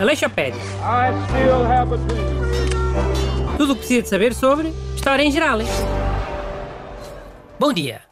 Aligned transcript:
Aleixopédia. 0.00 0.58
I 0.80 1.12
still 1.28 1.62
have 1.66 1.92
a 1.92 1.98
dream. 1.98 3.56
Tudo 3.58 3.72
o 3.72 3.74
que 3.74 3.80
precisa 3.80 4.02
de 4.02 4.08
saber 4.08 4.34
sobre 4.34 4.68
história 4.94 5.22
em 5.22 5.30
geral. 5.30 5.58
Bom 7.60 7.70
dia. 7.70 8.02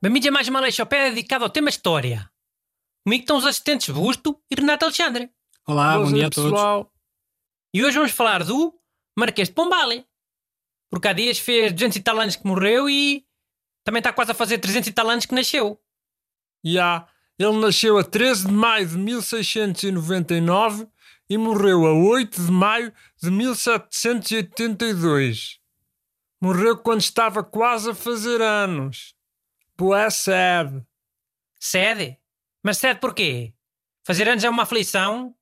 Bem-vindos 0.00 0.26
a 0.26 0.30
mais 0.32 0.48
uma 0.48 0.58
Aleixopédia 0.60 1.10
dedicada 1.10 1.44
ao 1.44 1.50
tema 1.50 1.68
História. 1.68 2.30
Comigo 3.04 3.24
estão 3.24 3.36
os 3.36 3.44
assistentes 3.44 3.90
Busto 3.90 4.40
e 4.50 4.54
Renato 4.54 4.86
Alexandre. 4.86 5.30
Olá, 5.66 5.92
bom 5.92 6.04
Boas 6.04 6.08
dia 6.14 6.20
a 6.20 6.22
noite, 6.22 6.34
todos. 6.34 6.50
pessoal. 6.50 6.90
E 7.74 7.84
hoje 7.84 7.96
vamos 7.98 8.12
falar 8.12 8.42
do 8.42 8.74
Marquês 9.18 9.48
de 9.48 9.54
Pombal. 9.54 9.90
Porque 10.90 11.08
há 11.08 11.12
dias 11.12 11.38
fez 11.38 11.72
200 11.72 11.96
e 11.98 12.00
tal 12.00 12.18
anos 12.18 12.36
que 12.36 12.46
morreu 12.46 12.88
e 12.88 13.26
também 13.84 14.00
está 14.00 14.14
quase 14.14 14.30
a 14.30 14.34
fazer 14.34 14.56
300 14.56 14.88
e 14.88 14.92
tal 14.92 15.10
anos 15.10 15.26
que 15.26 15.34
nasceu. 15.34 15.78
Já, 16.64 17.06
ele 17.38 17.60
nasceu 17.60 17.96
a 17.98 18.04
13 18.04 18.48
de 18.48 18.52
maio 18.52 18.86
de 18.86 18.98
1699 18.98 20.86
e 21.30 21.38
morreu 21.38 21.86
a 21.86 21.92
8 21.92 22.42
de 22.42 22.50
maio 22.50 22.92
de 23.22 23.30
1782. 23.30 25.60
Morreu 26.40 26.78
quando 26.78 27.00
estava 27.00 27.44
quase 27.44 27.90
a 27.90 27.94
fazer 27.94 28.42
anos. 28.42 29.14
Boa 29.76 30.10
sede. 30.10 30.82
Sede? 31.60 32.18
Mas 32.62 32.78
sede 32.78 32.98
porquê? 32.98 33.54
Fazer 34.04 34.28
anos 34.28 34.42
é 34.42 34.50
uma 34.50 34.64
aflição? 34.64 35.32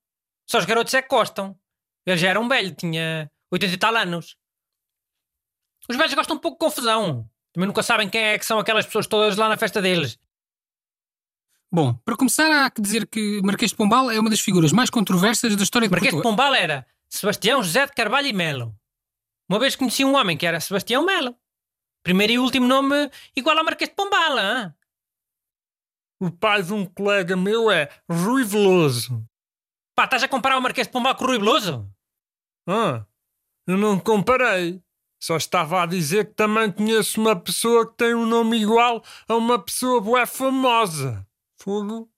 Só 0.46 0.58
os 0.58 0.64
garotos 0.64 0.92
é 0.92 1.00
que 1.00 1.08
gostam. 1.08 1.58
Ele 2.04 2.18
já 2.18 2.30
era 2.30 2.40
um 2.40 2.48
velho, 2.48 2.74
tinha 2.74 3.30
80 3.50 3.74
e 3.74 3.78
tal 3.78 3.96
anos. 3.96 4.36
Os 5.88 5.96
velhos 5.96 6.14
gostam 6.14 6.36
um 6.36 6.40
pouco 6.40 6.58
de 6.58 6.66
confusão. 6.66 7.26
Também 7.52 7.66
nunca 7.66 7.82
sabem 7.82 8.10
quem 8.10 8.22
é 8.22 8.38
que 8.38 8.44
são 8.44 8.58
aquelas 8.58 8.84
pessoas 8.84 9.06
todas 9.06 9.36
lá 9.36 9.48
na 9.48 9.56
festa 9.56 9.80
deles. 9.80 10.18
Bom, 11.72 11.94
para 12.04 12.16
começar, 12.16 12.50
há 12.50 12.70
que 12.70 12.80
dizer 12.80 13.06
que 13.06 13.40
Marquês 13.42 13.70
de 13.70 13.76
Pombal 13.76 14.10
é 14.10 14.18
uma 14.18 14.30
das 14.30 14.40
figuras 14.40 14.72
mais 14.72 14.88
controversas 14.88 15.56
da 15.56 15.62
história 15.62 15.88
de 15.88 15.92
Marquês 15.92 16.14
de 16.14 16.22
Portugal. 16.22 16.36
Pombal 16.36 16.54
era 16.54 16.86
Sebastião 17.08 17.62
José 17.62 17.86
de 17.86 17.92
Carvalho 17.92 18.28
e 18.28 18.32
Melo. 18.32 18.74
Uma 19.48 19.58
vez 19.58 19.76
conheci 19.76 20.04
um 20.04 20.14
homem 20.14 20.36
que 20.36 20.46
era 20.46 20.60
Sebastião 20.60 21.04
Melo. 21.04 21.36
Primeiro 22.02 22.32
e 22.34 22.38
último 22.38 22.66
nome 22.66 23.10
igual 23.34 23.58
ao 23.58 23.64
Marquês 23.64 23.90
de 23.90 23.96
Pombal, 23.96 24.38
hã? 24.38 24.74
O 26.20 26.30
pai 26.30 26.62
de 26.62 26.72
um 26.72 26.86
colega 26.86 27.36
meu 27.36 27.70
é 27.70 27.90
Rui 28.08 28.44
Veloso. 28.44 29.22
Pá, 29.94 30.04
estás 30.04 30.22
a 30.22 30.28
comparar 30.28 30.56
o 30.56 30.62
Marquês 30.62 30.86
de 30.86 30.92
Pombal 30.92 31.14
com 31.14 31.24
o 31.24 31.26
Rui 31.26 31.38
Veloso? 31.38 31.88
Ah, 32.68 33.04
eu 33.66 33.76
não 33.76 33.98
comparei. 33.98 34.80
Só 35.20 35.36
estava 35.36 35.82
a 35.82 35.86
dizer 35.86 36.26
que 36.26 36.34
também 36.34 36.70
conheço 36.70 37.20
uma 37.20 37.34
pessoa 37.34 37.88
que 37.90 37.96
tem 37.96 38.14
um 38.14 38.26
nome 38.26 38.58
igual 38.58 39.02
a 39.28 39.34
uma 39.34 39.58
pessoa 39.58 40.00
bué 40.00 40.26
famosa. 40.26 41.26
Fogo. 41.66 42.08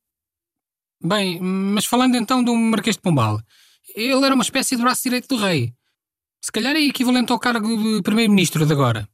Bem, 1.02 1.40
mas 1.40 1.86
falando 1.86 2.16
então 2.16 2.44
do 2.44 2.54
Marquês 2.54 2.96
de 2.96 3.02
Pombal, 3.02 3.40
ele 3.94 4.22
era 4.22 4.34
uma 4.34 4.44
espécie 4.44 4.76
de 4.76 4.82
braço 4.82 5.04
direito 5.04 5.26
do 5.26 5.42
rei. 5.42 5.74
Se 6.44 6.52
calhar 6.52 6.76
é 6.76 6.80
equivalente 6.80 7.32
ao 7.32 7.38
cargo 7.38 7.66
de 7.66 8.02
primeiro-ministro 8.02 8.66
de 8.66 8.72
agora. 8.74 9.08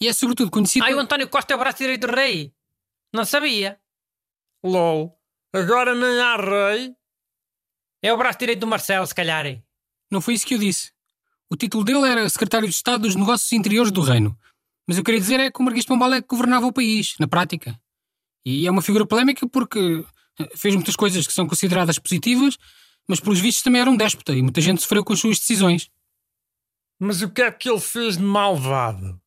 E 0.00 0.06
é 0.06 0.12
sobretudo 0.12 0.52
conhecido... 0.52 0.84
Ai, 0.84 0.94
o 0.94 1.00
António 1.00 1.28
Costa 1.28 1.52
é 1.52 1.56
o 1.56 1.58
braço 1.58 1.78
direito 1.78 2.06
do 2.06 2.14
rei. 2.14 2.54
Não 3.12 3.24
sabia. 3.24 3.80
LOL. 4.62 5.18
Agora 5.52 5.96
nem 5.96 6.20
há 6.20 6.36
rei. 6.36 6.94
É 8.02 8.12
o 8.12 8.16
braço 8.16 8.38
direito 8.38 8.60
do 8.60 8.68
Marcelo, 8.68 9.04
se 9.04 9.14
calhar. 9.16 9.46
é. 9.46 9.60
Não 10.12 10.20
foi 10.20 10.34
isso 10.34 10.46
que 10.46 10.54
eu 10.54 10.58
disse. 10.58 10.92
O 11.50 11.56
título 11.56 11.82
dele 11.82 12.06
era 12.06 12.28
Secretário 12.28 12.68
de 12.68 12.74
Estado 12.74 13.02
dos 13.02 13.16
Negócios 13.16 13.50
Interiores 13.50 13.90
do 13.90 14.00
Reino. 14.00 14.38
Mas 14.86 14.96
eu 14.96 15.02
queria 15.02 15.18
dizer 15.20 15.40
é 15.40 15.50
que 15.50 15.60
o 15.60 15.64
Marquês 15.64 15.84
de 15.84 15.88
Pombal 15.88 16.14
é 16.14 16.22
que 16.22 16.28
governava 16.28 16.66
o 16.66 16.72
país, 16.72 17.16
na 17.18 17.26
prática. 17.26 17.76
E 18.44 18.66
é 18.66 18.70
uma 18.70 18.82
figura 18.82 19.06
polémica 19.06 19.48
porque 19.48 20.04
eh, 20.38 20.50
fez 20.56 20.74
muitas 20.74 20.96
coisas 20.96 21.26
que 21.26 21.32
são 21.32 21.46
consideradas 21.46 21.98
positivas, 21.98 22.58
mas 23.08 23.20
pelos 23.20 23.40
vistos 23.40 23.62
também 23.62 23.80
era 23.80 23.90
um 23.90 23.96
déspota 23.96 24.34
e 24.34 24.42
muita 24.42 24.60
gente 24.60 24.82
sofreu 24.82 25.04
com 25.04 25.12
as 25.12 25.20
suas 25.20 25.38
decisões. 25.38 25.90
Mas 26.98 27.22
o 27.22 27.30
que 27.30 27.42
é 27.42 27.50
que 27.50 27.68
ele 27.68 27.80
fez 27.80 28.16
de 28.16 28.22
malvado? 28.22 29.20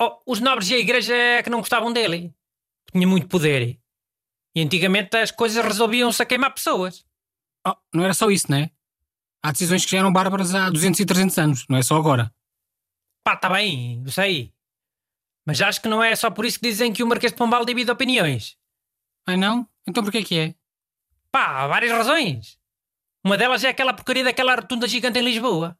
Oh, 0.00 0.18
os 0.26 0.40
nobres 0.40 0.68
e 0.70 0.74
a 0.74 0.78
igreja 0.78 1.14
é 1.14 1.42
que 1.42 1.50
não 1.50 1.60
gostavam 1.60 1.92
dele. 1.92 2.34
Tinha 2.90 3.06
muito 3.06 3.28
poder. 3.28 3.78
E 4.54 4.60
antigamente 4.60 5.16
as 5.16 5.30
coisas 5.30 5.64
resolviam-se 5.64 6.22
a 6.22 6.26
queimar 6.26 6.52
pessoas. 6.52 7.04
Oh, 7.66 7.74
não 7.94 8.04
era 8.04 8.12
só 8.12 8.30
isso, 8.30 8.50
não 8.50 8.58
é? 8.58 8.70
Há 9.42 9.52
decisões 9.52 9.84
que 9.84 9.92
já 9.92 9.98
eram 9.98 10.12
bárbaras 10.12 10.54
há 10.54 10.70
200 10.70 11.00
e 11.00 11.06
300 11.06 11.38
anos, 11.38 11.66
não 11.68 11.78
é 11.78 11.82
só 11.82 11.96
agora. 11.96 12.32
Pá, 13.24 13.36
tá 13.36 13.48
bem, 13.48 14.02
eu 14.04 14.10
sei. 14.10 14.51
Mas 15.46 15.60
acho 15.60 15.80
que 15.80 15.88
não 15.88 16.02
é 16.02 16.14
só 16.14 16.30
por 16.30 16.44
isso 16.44 16.58
que 16.58 16.68
dizem 16.68 16.92
que 16.92 17.02
o 17.02 17.06
Marquês 17.06 17.32
de 17.32 17.38
Pombal 17.38 17.64
divide 17.64 17.90
opiniões. 17.90 18.56
Ah, 19.26 19.36
não? 19.36 19.68
Então 19.86 20.02
porquê 20.02 20.22
que 20.22 20.38
é? 20.38 20.54
Pá, 21.30 21.62
há 21.62 21.66
várias 21.66 21.92
razões. 21.92 22.58
Uma 23.24 23.36
delas 23.36 23.64
é 23.64 23.68
aquela 23.68 23.94
porcaria 23.94 24.24
daquela 24.24 24.54
rotunda 24.54 24.86
gigante 24.86 25.18
em 25.18 25.22
Lisboa. 25.22 25.78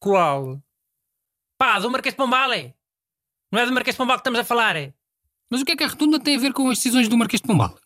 Qual? 0.00 0.62
Pá, 1.58 1.78
do 1.78 1.90
Marquês 1.90 2.14
de 2.14 2.16
Pombal, 2.16 2.52
é. 2.52 2.74
Não 3.50 3.60
é 3.60 3.66
do 3.66 3.72
Marquês 3.72 3.94
de 3.94 3.98
Pombal 3.98 4.16
que 4.16 4.20
estamos 4.20 4.40
a 4.40 4.44
falar, 4.44 4.76
é. 4.76 4.92
Mas 5.50 5.60
o 5.60 5.64
que 5.64 5.72
é 5.72 5.76
que 5.76 5.84
a 5.84 5.88
rotunda 5.88 6.18
tem 6.18 6.36
a 6.36 6.40
ver 6.40 6.52
com 6.52 6.68
as 6.68 6.78
decisões 6.78 7.08
do 7.08 7.16
Marquês 7.16 7.40
de 7.40 7.46
Pombal? 7.46 7.78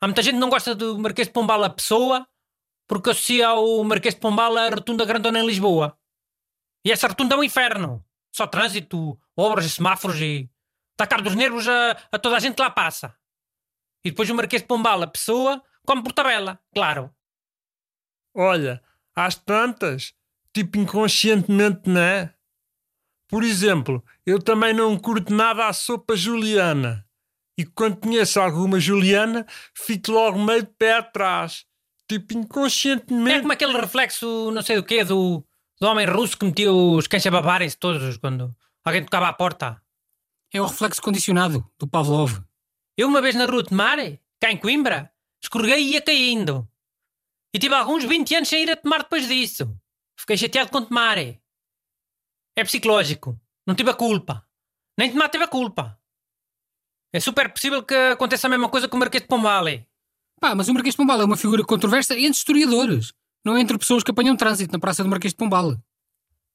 Há 0.00 0.06
muita 0.06 0.22
gente 0.22 0.34
que 0.34 0.40
não 0.40 0.50
gosta 0.50 0.74
do 0.74 0.98
Marquês 0.98 1.28
de 1.28 1.32
Pombal 1.32 1.64
a 1.64 1.70
pessoa 1.70 2.28
porque 2.86 3.10
associa 3.10 3.48
ao 3.48 3.82
Marquês 3.84 4.14
de 4.14 4.20
Pombal 4.20 4.56
a 4.56 4.68
rotunda 4.68 5.04
grandona 5.04 5.40
em 5.40 5.46
Lisboa. 5.46 5.98
E 6.84 6.92
essa 6.92 7.08
rotunda 7.08 7.34
é 7.34 7.38
um 7.38 7.44
inferno. 7.44 8.04
Só 8.34 8.46
trânsito, 8.46 9.18
obras 9.36 9.64
e 9.64 9.70
semáforos 9.70 10.20
e... 10.20 10.50
Está 10.92 11.06
caro 11.06 11.22
dos 11.22 11.34
nervos 11.34 11.68
a, 11.68 11.92
a 12.10 12.18
toda 12.18 12.36
a 12.36 12.40
gente 12.40 12.54
que 12.54 12.62
lá 12.62 12.70
passa. 12.70 13.14
E 14.04 14.10
depois 14.10 14.28
o 14.28 14.34
Marquês 14.34 14.62
de 14.62 14.68
Pombal, 14.68 15.02
a 15.02 15.06
pessoa, 15.06 15.62
come 15.86 16.02
por 16.02 16.12
tabela, 16.12 16.60
claro. 16.74 17.14
Olha, 18.34 18.82
às 19.14 19.36
tantas, 19.36 20.14
tipo 20.52 20.78
inconscientemente, 20.78 21.88
não 21.88 22.00
é? 22.00 22.34
Por 23.28 23.42
exemplo, 23.42 24.04
eu 24.26 24.40
também 24.40 24.74
não 24.74 24.98
curto 24.98 25.32
nada 25.32 25.66
a 25.66 25.72
sopa 25.72 26.14
juliana. 26.14 27.06
E 27.58 27.64
quando 27.64 27.96
conheço 27.96 28.40
alguma 28.40 28.80
juliana, 28.80 29.46
fico 29.74 30.10
logo 30.10 30.38
meio 30.38 30.62
de 30.62 30.72
pé 30.72 30.94
atrás. 30.94 31.64
Tipo 32.08 32.34
É 32.34 32.36
inconscientemente. 32.40 33.40
como 33.40 33.52
aquele 33.52 33.80
reflexo, 33.80 34.50
não 34.50 34.62
sei 34.62 34.76
do 34.76 34.84
quê, 34.84 35.04
do, 35.04 35.44
do 35.80 35.86
homem 35.86 36.06
russo 36.06 36.36
que 36.38 36.44
metia 36.44 36.72
os 36.72 37.06
cães 37.06 37.26
a 37.26 37.30
babarem-se 37.30 37.76
todos 37.76 38.16
quando 38.16 38.54
alguém 38.84 39.04
tocava 39.04 39.28
à 39.28 39.32
porta. 39.32 39.82
É 40.52 40.60
o 40.60 40.66
reflexo 40.66 41.02
condicionado 41.02 41.68
do 41.78 41.88
Pavlov. 41.88 42.40
Eu 42.96 43.08
uma 43.08 43.20
vez 43.20 43.34
na 43.34 43.46
rua 43.46 43.62
de 43.62 43.74
mar, 43.74 43.98
cá 44.40 44.52
em 44.52 44.56
Coimbra, 44.56 45.12
escorreguei 45.42 45.82
e 45.82 45.92
ia 45.94 46.02
caindo. 46.02 46.68
E 47.52 47.58
tive 47.58 47.74
alguns 47.74 48.04
20 48.04 48.34
anos 48.36 48.48
sem 48.48 48.62
ir 48.62 48.70
a 48.70 48.76
tomar 48.76 49.02
depois 49.02 49.26
disso. 49.26 49.76
Fiquei 50.18 50.36
chateado 50.36 50.70
com 50.70 50.82
tomar. 50.82 51.18
É 51.18 52.64
psicológico. 52.64 53.38
Não 53.66 53.74
tive 53.74 53.90
a 53.90 53.94
culpa. 53.94 54.46
Nem 54.98 55.10
tomar 55.10 55.28
teve 55.28 55.44
a 55.44 55.48
culpa. 55.48 55.98
É 57.12 57.20
super 57.20 57.52
possível 57.52 57.82
que 57.82 57.94
aconteça 57.94 58.46
a 58.46 58.50
mesma 58.50 58.68
coisa 58.68 58.88
com 58.88 58.96
o 58.96 59.00
Marquês 59.00 59.22
de 59.22 59.28
Pombal. 59.28 59.64
Pá, 60.40 60.54
mas 60.54 60.68
o 60.68 60.74
Marquês 60.74 60.94
de 60.94 60.96
Pombal 60.96 61.20
é 61.20 61.24
uma 61.24 61.36
figura 61.36 61.64
controversa 61.64 62.14
entre 62.14 62.30
historiadores, 62.30 63.12
não 63.44 63.58
entre 63.58 63.76
pessoas 63.78 64.02
que 64.02 64.10
apanham 64.10 64.36
trânsito 64.36 64.72
na 64.72 64.78
Praça 64.78 65.02
do 65.02 65.08
Marquês 65.10 65.32
de 65.32 65.36
Pombal. 65.36 65.76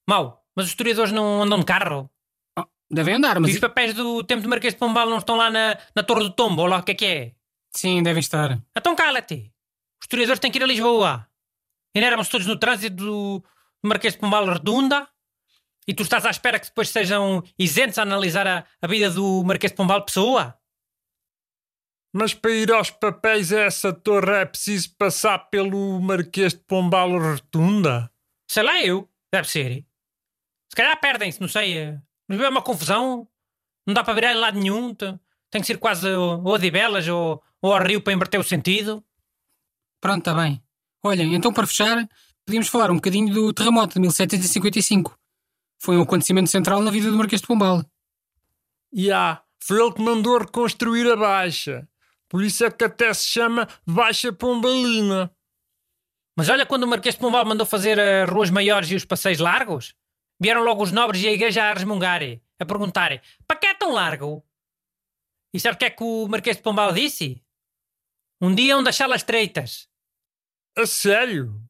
Mau, 0.08 0.44
mas 0.54 0.66
os 0.66 0.70
historiadores 0.72 1.12
não 1.12 1.42
andam 1.42 1.58
de 1.60 1.64
carro. 1.64 2.10
Oh, 2.58 2.64
devem 2.90 3.14
andar, 3.14 3.36
E 3.36 3.40
mas. 3.40 3.52
os 3.54 3.58
papéis 3.60 3.94
do 3.94 4.24
tempo 4.24 4.42
do 4.42 4.48
Marquês 4.48 4.74
de 4.74 4.80
Pombal 4.80 5.08
não 5.08 5.18
estão 5.18 5.36
lá 5.36 5.50
na, 5.50 5.78
na 5.94 6.02
Torre 6.02 6.24
do 6.24 6.30
Tombo, 6.30 6.62
ou 6.62 6.68
lá 6.68 6.78
o 6.78 6.82
que 6.82 6.92
é 6.92 6.94
que 6.94 7.06
é. 7.06 7.32
Sim, 7.72 8.02
devem 8.02 8.20
estar. 8.20 8.60
Então 8.76 8.94
cala-te. 8.96 9.52
Os 10.00 10.04
historiadores 10.04 10.40
têm 10.40 10.50
que 10.50 10.58
ir 10.58 10.62
a 10.64 10.66
Lisboa. 10.66 11.26
E 11.94 12.00
não 12.00 12.06
éramos 12.06 12.28
todos 12.28 12.46
no 12.46 12.56
trânsito 12.58 12.96
do, 12.96 13.38
do 13.82 13.88
Marquês 13.88 14.14
de 14.14 14.20
Pombal 14.20 14.44
Redunda? 14.46 15.08
E 15.86 15.94
tu 15.94 16.02
estás 16.02 16.24
à 16.24 16.30
espera 16.30 16.58
que 16.58 16.66
depois 16.66 16.88
sejam 16.88 17.42
isentos 17.58 17.98
a 17.98 18.02
analisar 18.02 18.46
a, 18.46 18.64
a 18.80 18.86
vida 18.86 19.10
do 19.10 19.42
Marquês 19.44 19.72
de 19.72 19.76
Pombal 19.76 20.04
Pessoa? 20.04 20.56
Mas 22.12 22.34
para 22.34 22.50
ir 22.50 22.72
aos 22.72 22.90
papéis 22.90 23.52
a 23.52 23.60
essa 23.60 23.92
torre 23.92 24.32
é 24.32 24.44
preciso 24.44 24.94
passar 24.96 25.38
pelo 25.50 26.00
Marquês 26.00 26.52
de 26.54 26.60
Pombal 26.60 27.10
Rotunda? 27.18 28.10
Sei 28.50 28.62
lá 28.62 28.82
eu. 28.82 29.08
Deve 29.32 29.48
ser. 29.48 29.84
Se 30.68 30.76
calhar 30.76 30.98
perdem-se, 31.00 31.40
não 31.40 31.46
sei. 31.48 31.78
eh. 31.78 32.00
Mas 32.28 32.40
é 32.40 32.48
uma 32.48 32.62
confusão. 32.62 33.28
Não 33.86 33.94
dá 33.94 34.02
para 34.02 34.14
virar 34.14 34.32
em 34.32 34.36
lado 34.38 34.58
nenhum. 34.58 34.92
Te- 34.94 35.18
Tem 35.50 35.60
que 35.60 35.66
ser 35.66 35.78
quase 35.78 36.08
ou 36.10 36.32
a 36.48 36.54
Odivelas 36.54 37.06
ou, 37.06 37.40
ou 37.62 37.72
ao 37.72 37.82
Rio 37.82 38.00
para 38.02 38.12
inverter 38.12 38.40
o 38.40 38.44
sentido. 38.44 39.04
Pronto, 40.00 40.18
está 40.18 40.34
bem. 40.34 40.60
Olha, 41.04 41.22
então 41.22 41.52
para 41.52 41.66
fechar, 41.66 42.08
podíamos 42.44 42.68
falar 42.68 42.90
um 42.90 42.96
bocadinho 42.96 43.32
do 43.32 43.52
terremoto 43.52 43.94
de 43.94 44.00
1755. 44.00 45.16
Foi 45.78 45.96
um 45.96 46.02
acontecimento 46.02 46.50
central 46.50 46.80
na 46.82 46.90
vida 46.90 47.10
do 47.10 47.16
Marquês 47.16 47.40
de 47.40 47.46
Pombal. 47.46 47.84
E 48.92 49.10
há, 49.12 49.40
foi 49.62 49.80
ele 49.80 49.92
que 49.94 50.02
mandou 50.02 50.38
reconstruir 50.38 51.08
a 51.10 51.16
Baixa. 51.16 51.88
Por 52.30 52.44
isso 52.44 52.64
é 52.64 52.70
que 52.70 52.84
até 52.84 53.12
se 53.12 53.26
chama 53.26 53.68
Baixa 53.84 54.32
Pombalina. 54.32 55.34
Mas 56.38 56.48
olha 56.48 56.64
quando 56.64 56.84
o 56.84 56.86
Marquês 56.86 57.16
de 57.16 57.20
Pombal 57.20 57.44
mandou 57.44 57.66
fazer 57.66 57.98
as 57.98 58.30
ruas 58.30 58.50
maiores 58.50 58.88
e 58.88 58.94
os 58.94 59.04
passeios 59.04 59.40
largos, 59.40 59.96
vieram 60.40 60.62
logo 60.62 60.80
os 60.80 60.92
nobres 60.92 61.20
e 61.24 61.28
a 61.28 61.32
igreja 61.32 61.64
a 61.64 61.74
resmungar, 61.74 62.22
a 62.58 62.64
perguntar: 62.64 63.20
para 63.48 63.58
que 63.58 63.66
é 63.66 63.74
tão 63.74 63.92
largo? 63.92 64.46
E 65.52 65.58
sabe 65.58 65.74
o 65.74 65.78
que 65.78 65.84
é 65.86 65.90
que 65.90 66.04
o 66.04 66.28
Marquês 66.28 66.56
de 66.56 66.62
Pombal 66.62 66.92
disse? 66.92 67.42
Um 68.40 68.54
dia 68.54 68.78
onde 68.78 68.88
achá-las 68.88 69.22
estreitas. 69.22 69.88
A 70.78 70.86
sério? 70.86 71.60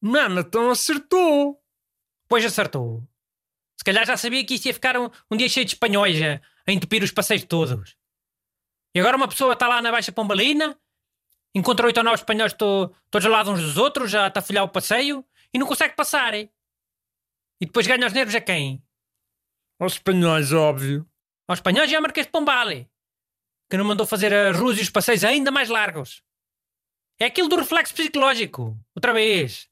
Mano, 0.00 0.40
então 0.40 0.68
acertou. 0.68 1.62
Pois 2.28 2.44
acertou. 2.44 3.08
Se 3.78 3.84
calhar 3.84 4.04
já 4.04 4.16
sabia 4.16 4.44
que 4.44 4.54
isto 4.54 4.66
ia 4.66 4.74
ficar 4.74 4.96
um, 4.98 5.08
um 5.30 5.36
dia 5.36 5.48
cheio 5.48 5.64
de 5.64 5.74
espanhóis 5.74 6.20
a, 6.20 6.40
a 6.66 6.72
entupir 6.72 7.04
os 7.04 7.12
passeios 7.12 7.44
todos. 7.44 7.96
E 8.94 9.00
agora 9.00 9.16
uma 9.16 9.28
pessoa 9.28 9.52
está 9.52 9.68
lá 9.68 9.80
na 9.82 9.90
Baixa 9.90 10.12
Pombalina, 10.12 10.78
encontra 11.54 11.86
oito 11.86 11.98
ou 11.98 12.04
nove 12.04 12.16
espanhóis 12.16 12.52
to, 12.52 12.92
todos 13.10 13.26
ao 13.26 13.32
lado 13.32 13.50
uns 13.50 13.60
dos 13.60 13.76
outros, 13.76 14.14
a 14.14 14.30
tafolhar 14.30 14.64
o 14.64 14.68
passeio, 14.68 15.24
e 15.52 15.58
não 15.58 15.66
consegue 15.66 15.94
passar. 15.94 16.34
hein? 16.34 16.50
E 17.60 17.66
depois 17.66 17.86
ganha 17.86 18.06
os 18.06 18.12
nervos 18.12 18.34
a 18.34 18.40
quem? 18.40 18.82
Aos 19.80 19.94
espanhóis, 19.94 20.52
óbvio. 20.52 21.06
Aos 21.46 21.58
espanhóis 21.58 21.90
e 21.90 21.96
ao 21.96 22.02
Marquês 22.02 22.26
de 22.26 22.32
Pombal, 22.32 22.68
que 23.70 23.76
não 23.76 23.84
mandou 23.84 24.06
fazer 24.06 24.32
as 24.34 24.56
ruas 24.56 24.78
e 24.78 24.82
os 24.82 24.90
passeios 24.90 25.24
ainda 25.24 25.50
mais 25.50 25.68
largos. 25.68 26.22
É 27.20 27.26
aquilo 27.26 27.48
do 27.48 27.56
reflexo 27.56 27.94
psicológico. 27.94 28.78
Outra 28.94 29.12
vez. 29.12 29.68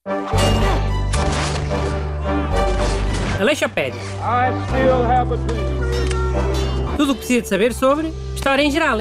Aleixopédia. 3.40 4.00
I 4.00 4.50
still 4.66 5.04
have 5.04 5.32
a 5.32 5.36
dream. 5.36 6.96
Tudo 6.96 7.12
o 7.12 7.14
que 7.14 7.18
precisa 7.20 7.42
de 7.42 7.48
saber 7.48 7.72
sobre 7.74 8.08
História 8.46 8.62
em 8.62 8.70
Geral. 8.70 8.98